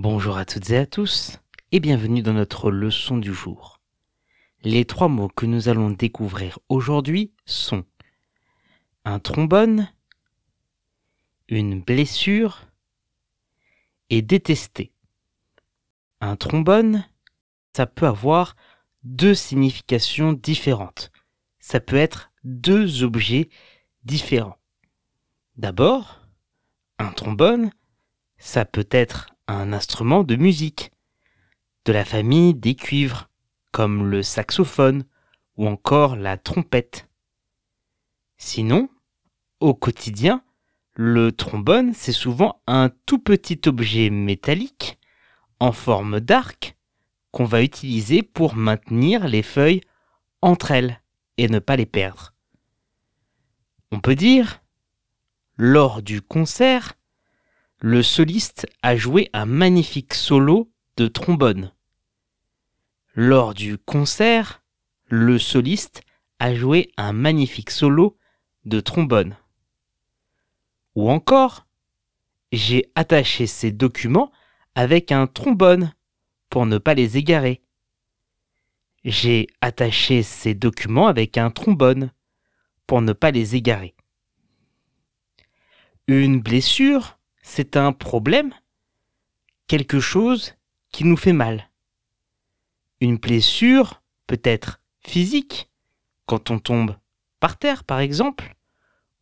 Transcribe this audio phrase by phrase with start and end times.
[0.00, 1.40] Bonjour à toutes et à tous
[1.72, 3.80] et bienvenue dans notre leçon du jour.
[4.62, 7.84] Les trois mots que nous allons découvrir aujourd'hui sont
[9.04, 9.92] un trombone,
[11.48, 12.68] une blessure
[14.08, 14.92] et détester.
[16.20, 17.04] Un trombone,
[17.74, 18.54] ça peut avoir
[19.02, 21.10] deux significations différentes.
[21.58, 23.48] Ça peut être deux objets
[24.04, 24.58] différents.
[25.56, 26.20] D'abord,
[27.00, 27.72] un trombone,
[28.36, 30.92] ça peut être un instrument de musique,
[31.86, 33.28] de la famille des cuivres,
[33.72, 35.04] comme le saxophone
[35.56, 37.08] ou encore la trompette.
[38.36, 38.88] Sinon,
[39.60, 40.44] au quotidien,
[40.94, 44.98] le trombone, c'est souvent un tout petit objet métallique
[45.60, 46.76] en forme d'arc
[47.30, 49.80] qu'on va utiliser pour maintenir les feuilles
[50.42, 51.00] entre elles
[51.36, 52.34] et ne pas les perdre.
[53.90, 54.60] On peut dire,
[55.56, 56.97] lors du concert,
[57.80, 61.72] le soliste a joué un magnifique solo de trombone.
[63.14, 64.62] Lors du concert,
[65.06, 66.02] le soliste
[66.40, 68.18] a joué un magnifique solo
[68.64, 69.36] de trombone.
[70.96, 71.66] Ou encore,
[72.50, 74.32] j'ai attaché ces documents
[74.74, 75.94] avec un trombone
[76.50, 77.62] pour ne pas les égarer.
[79.04, 82.12] J'ai attaché ces documents avec un trombone
[82.88, 83.94] pour ne pas les égarer.
[86.08, 87.17] Une blessure
[87.48, 88.52] c'est un problème,
[89.68, 90.54] quelque chose
[90.92, 91.70] qui nous fait mal.
[93.00, 95.70] Une blessure peut être physique,
[96.26, 96.96] quand on tombe
[97.40, 98.54] par terre par exemple,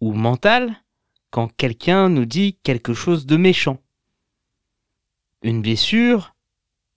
[0.00, 0.82] ou mentale,
[1.30, 3.80] quand quelqu'un nous dit quelque chose de méchant.
[5.42, 6.34] Une blessure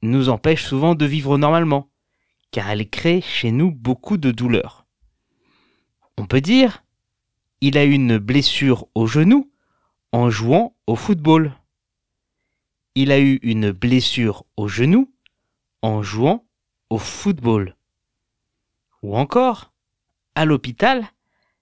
[0.02, 1.92] nous empêche souvent de vivre normalement,
[2.50, 4.88] car elle crée chez nous beaucoup de douleur.
[6.18, 6.84] On peut dire,
[7.62, 9.52] il a une blessure au genou
[10.12, 11.54] en jouant football.
[12.96, 15.12] Il a eu une blessure au genou
[15.82, 16.46] en jouant
[16.90, 17.76] au football.
[19.02, 19.72] Ou encore,
[20.36, 21.06] à l'hôpital,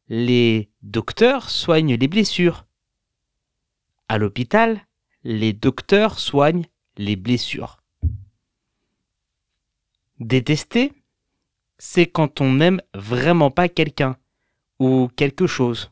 [0.08, 2.66] les docteurs soignent les blessures.
[4.08, 4.88] À l'hôpital,
[5.24, 6.66] les docteurs soignent
[6.98, 7.82] les blessures.
[10.20, 10.94] Détester,
[11.78, 14.18] c'est quand on n'aime vraiment pas quelqu'un
[14.80, 15.92] ou quelque chose.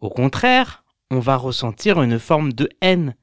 [0.00, 3.16] Au contraire, on va ressentir une forme de haine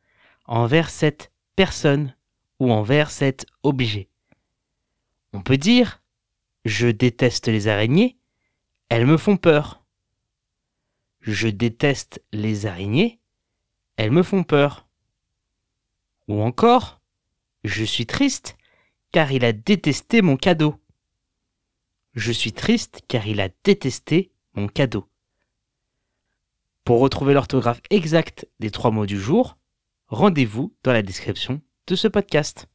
[0.46, 2.16] envers cette personne
[2.60, 4.10] ou envers cet objet.
[5.34, 6.02] On peut dire
[6.66, 8.18] Je déteste les araignées,
[8.90, 9.84] elles me font peur.
[11.22, 13.20] Je déteste les araignées,
[13.96, 14.88] elles me font peur.
[16.28, 17.02] Ou encore
[17.64, 18.58] Je suis triste
[19.12, 20.76] car il a détesté mon cadeau.
[22.14, 25.11] Je suis triste car il a détesté mon cadeau.
[26.92, 29.58] Pour retrouver l'orthographe exacte des trois mots du jour,
[30.08, 32.68] rendez-vous dans la description de ce podcast.